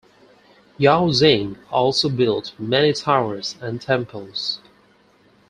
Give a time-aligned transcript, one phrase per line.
[0.79, 4.59] Yao Xing also built many towers and temples.